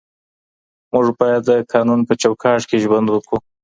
[0.91, 3.37] موږ باید د قانون په چوکاټ کي ژوند وکړو.